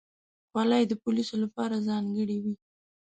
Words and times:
خولۍ 0.49 0.83
د 0.87 0.93
پولیسو 1.03 1.35
لپاره 1.43 1.83
ځانګړې 1.87 2.37
وي. 2.43 2.55